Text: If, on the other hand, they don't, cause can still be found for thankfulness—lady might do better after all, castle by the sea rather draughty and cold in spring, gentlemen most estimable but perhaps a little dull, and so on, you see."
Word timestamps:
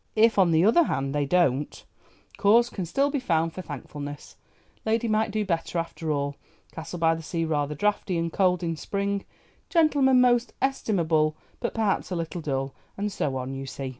If, 0.15 0.39
on 0.39 0.49
the 0.49 0.65
other 0.65 0.85
hand, 0.85 1.13
they 1.13 1.27
don't, 1.27 1.85
cause 2.37 2.71
can 2.71 2.87
still 2.87 3.11
be 3.11 3.19
found 3.19 3.53
for 3.53 3.61
thankfulness—lady 3.61 5.07
might 5.07 5.29
do 5.29 5.45
better 5.45 5.77
after 5.77 6.11
all, 6.11 6.35
castle 6.71 6.97
by 6.97 7.13
the 7.13 7.21
sea 7.21 7.45
rather 7.45 7.75
draughty 7.75 8.17
and 8.17 8.33
cold 8.33 8.63
in 8.63 8.75
spring, 8.75 9.25
gentlemen 9.69 10.19
most 10.19 10.53
estimable 10.59 11.37
but 11.59 11.75
perhaps 11.75 12.09
a 12.09 12.15
little 12.15 12.41
dull, 12.41 12.73
and 12.97 13.11
so 13.11 13.35
on, 13.37 13.53
you 13.53 13.67
see." 13.67 13.89